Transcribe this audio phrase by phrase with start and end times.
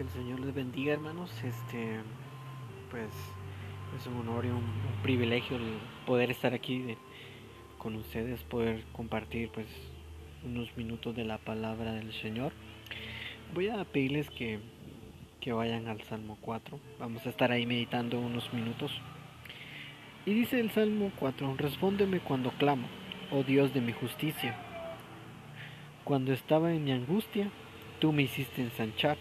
[0.00, 1.30] Que el Señor les bendiga, hermanos.
[1.44, 2.00] Este,
[2.90, 3.10] pues,
[3.98, 4.64] es un honor y un,
[5.02, 5.74] privilegio el
[6.06, 6.96] poder estar aquí
[7.76, 9.66] con ustedes, poder compartir, pues,
[10.42, 12.52] unos minutos de la palabra del Señor.
[13.52, 14.60] Voy a pedirles que,
[15.38, 16.80] que vayan al Salmo 4.
[16.98, 18.90] Vamos a estar ahí meditando unos minutos.
[20.24, 22.88] Y dice el Salmo 4, respóndeme cuando clamo,
[23.30, 24.56] oh Dios de mi justicia.
[26.04, 27.50] Cuando estaba en mi angustia,
[27.98, 29.18] tú me hiciste ensanchar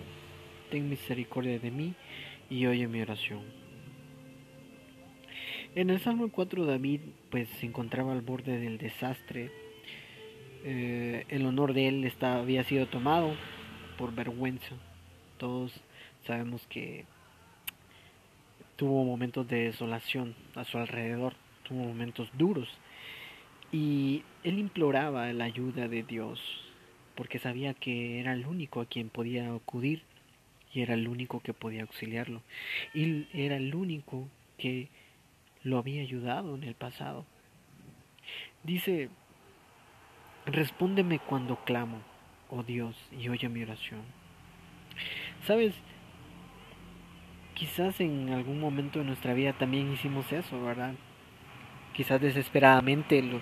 [0.69, 1.93] ten misericordia de mí
[2.49, 3.41] y oye mi oración.
[5.75, 9.51] En el Salmo 4 David pues se encontraba al borde del desastre.
[10.63, 13.35] Eh, el honor de él está, había sido tomado
[13.97, 14.75] por vergüenza.
[15.37, 15.71] Todos
[16.25, 17.05] sabemos que
[18.75, 22.67] tuvo momentos de desolación a su alrededor, tuvo momentos duros.
[23.71, 26.39] Y él imploraba la ayuda de Dios,
[27.15, 30.01] porque sabía que era el único a quien podía acudir
[30.73, 32.41] y era el único que podía auxiliarlo.
[32.93, 34.89] Y era el único que
[35.63, 37.25] lo había ayudado en el pasado.
[38.63, 39.09] Dice,
[40.45, 42.01] respóndeme cuando clamo,
[42.49, 44.01] oh Dios, y oye mi oración.
[45.45, 45.73] Sabes,
[47.53, 50.93] quizás en algún momento de nuestra vida también hicimos eso, ¿verdad?
[51.93, 53.41] Quizás desesperadamente lo,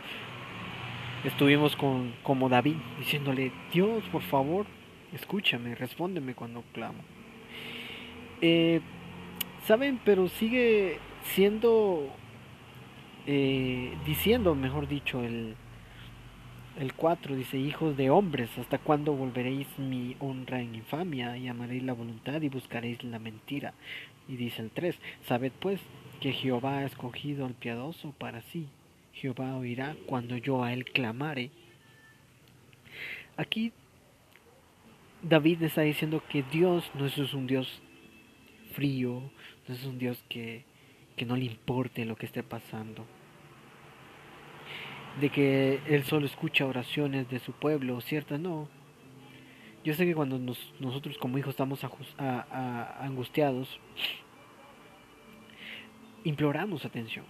[1.24, 4.66] estuvimos con, como David, diciéndole, Dios, por favor,
[5.14, 7.17] escúchame, respóndeme cuando clamo.
[8.42, 8.82] Eh,
[9.68, 10.98] Saben, pero sigue
[11.36, 12.08] siendo,
[13.26, 15.56] eh, diciendo, mejor dicho, el,
[16.80, 21.84] el 4 dice, hijos de hombres, ¿hasta cuándo volveréis mi honra en infamia y amaréis
[21.84, 23.74] la voluntad y buscaréis la mentira?
[24.30, 25.82] Y dice el 3, sabed pues
[26.22, 28.68] que Jehová ha escogido al piadoso para sí.
[29.12, 31.52] Jehová oirá cuando yo a él clamare.
[33.36, 33.74] Aquí
[35.22, 37.82] David está diciendo que Dios no es un Dios
[38.78, 39.32] frío,
[39.68, 40.64] no es un Dios que,
[41.16, 43.06] que no le importe lo que esté pasando.
[45.20, 48.38] De que Él solo escucha oraciones de su pueblo, ¿cierto?
[48.38, 48.70] No.
[49.84, 51.84] Yo sé que cuando nosotros como hijos estamos
[53.00, 53.80] angustiados,
[56.24, 57.26] imploramos atención.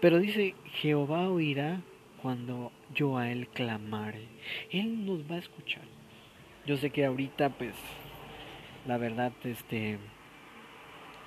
[0.00, 1.82] Pero dice, Jehová oirá
[2.22, 4.28] cuando yo a Él clamare.
[4.70, 5.84] Él nos va a escuchar.
[6.64, 7.74] Yo sé que ahorita pues
[8.86, 9.98] la verdad, este,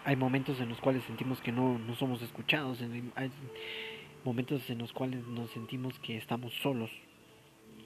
[0.04, 3.32] hay momentos en los cuales sentimos que no, no somos escuchados, hay
[4.24, 6.92] momentos en los cuales nos sentimos que estamos solos,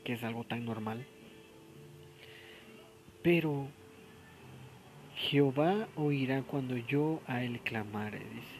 [0.03, 1.05] que es algo tan normal.
[3.21, 3.67] Pero
[5.15, 8.59] Jehová oirá cuando yo a él clamare, dice.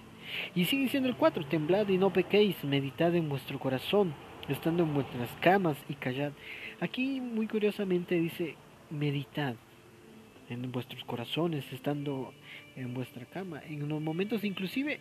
[0.54, 4.14] Y sigue diciendo el 4, temblad y no pequéis, meditad en vuestro corazón,
[4.48, 6.34] estando en vuestras camas y callad.
[6.82, 8.56] Aquí muy curiosamente dice,
[8.92, 9.56] meditad
[10.50, 12.34] en vuestros corazones, estando
[12.76, 15.00] en vuestra cama, en los momentos inclusive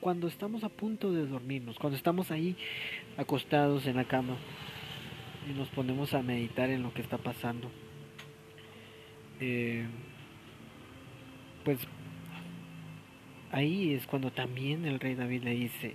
[0.00, 2.56] cuando estamos a punto de dormirnos, cuando estamos ahí
[3.16, 4.36] acostados en la cama
[5.48, 7.70] y nos ponemos a meditar en lo que está pasando.
[9.40, 9.84] Eh,
[11.64, 11.78] pues
[13.52, 15.94] ahí es cuando también el rey David le dice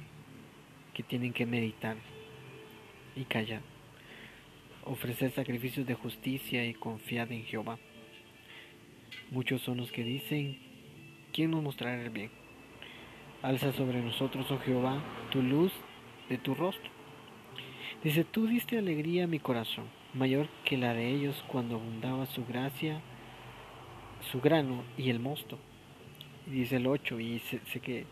[0.93, 1.95] que tienen que meditar
[3.15, 3.61] y callar,
[4.83, 7.77] ofrecer sacrificios de justicia y confiar en Jehová.
[9.31, 10.57] Muchos son los que dicen,
[11.31, 12.29] ¿quién nos mostrará el bien?
[13.41, 15.71] Alza sobre nosotros, oh Jehová, tu luz
[16.27, 16.91] de tu rostro.
[18.03, 22.45] Dice, tú diste alegría a mi corazón, mayor que la de ellos cuando abundaba su
[22.45, 22.99] gracia,
[24.19, 25.57] su grano y el mosto.
[26.45, 28.05] dice el 8, y sé, que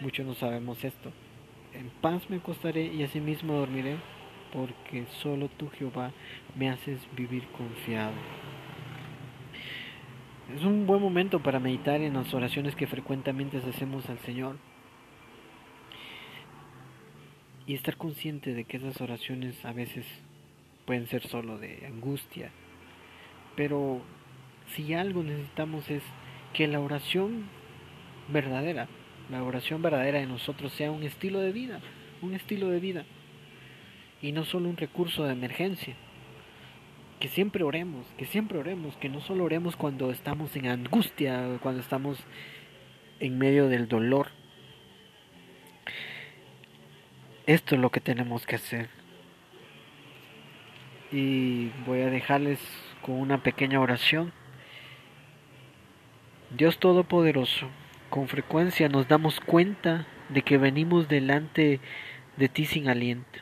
[0.00, 1.10] muchos no sabemos esto.
[1.74, 3.96] En paz me acostaré y asimismo dormiré,
[4.52, 6.12] porque solo tú, Jehová,
[6.54, 8.14] me haces vivir confiado.
[10.56, 14.56] Es un buen momento para meditar en las oraciones que frecuentemente hacemos al Señor.
[17.66, 20.04] Y estar consciente de que esas oraciones a veces
[20.86, 22.50] pueden ser solo de angustia.
[23.54, 24.00] Pero
[24.74, 26.02] si algo necesitamos es
[26.52, 27.44] que la oración
[28.28, 28.88] verdadera,
[29.30, 31.80] la oración verdadera de nosotros sea un estilo de vida,
[32.22, 33.04] un estilo de vida.
[34.20, 35.94] Y no solo un recurso de emergencia
[37.20, 41.82] que siempre oremos, que siempre oremos, que no solo oremos cuando estamos en angustia, cuando
[41.82, 42.18] estamos
[43.20, 44.28] en medio del dolor.
[47.46, 48.88] Esto es lo que tenemos que hacer.
[51.12, 52.58] Y voy a dejarles
[53.02, 54.32] con una pequeña oración.
[56.56, 57.68] Dios Todopoderoso,
[58.08, 61.80] con frecuencia nos damos cuenta de que venimos delante
[62.38, 63.40] de ti sin aliento,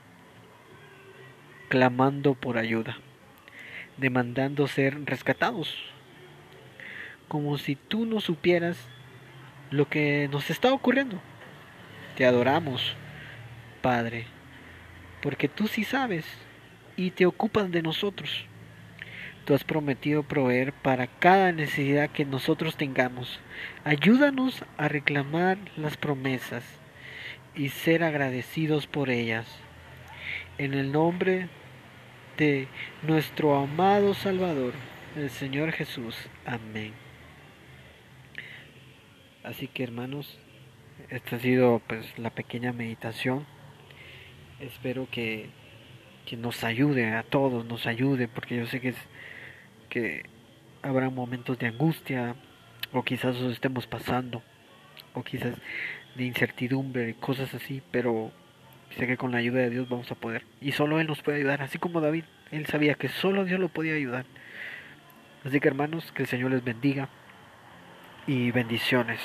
[1.68, 2.98] clamando por ayuda
[3.98, 5.76] demandando ser rescatados.
[7.28, 8.78] como si tú no supieras
[9.70, 11.20] lo que nos está ocurriendo.
[12.16, 12.96] Te adoramos,
[13.82, 14.24] Padre,
[15.20, 16.24] porque tú sí sabes
[16.96, 18.46] y te ocupas de nosotros.
[19.44, 23.40] Tú has prometido proveer para cada necesidad que nosotros tengamos.
[23.84, 26.64] Ayúdanos a reclamar las promesas
[27.54, 29.46] y ser agradecidos por ellas.
[30.58, 31.48] En el nombre
[32.38, 32.68] de
[33.02, 34.72] nuestro amado Salvador,
[35.16, 36.16] el Señor Jesús.
[36.46, 36.92] Amén.
[39.42, 40.38] Así que hermanos,
[41.10, 43.44] esta ha sido pues la pequeña meditación.
[44.60, 45.50] Espero que,
[46.26, 48.96] que nos ayude a todos, nos ayude, porque yo sé que es
[49.88, 50.22] que
[50.82, 52.36] habrá momentos de angustia,
[52.92, 54.42] o quizás os estemos pasando,
[55.12, 55.54] o quizás
[56.14, 58.30] de incertidumbre, cosas así, pero
[58.96, 60.44] sé que con la ayuda de Dios vamos a poder.
[60.60, 63.68] Y solo Él nos puede ayudar, así como David, Él sabía que solo Dios lo
[63.68, 64.24] podía ayudar.
[65.44, 67.08] Así que hermanos, que el Señor les bendiga
[68.26, 69.20] y bendiciones.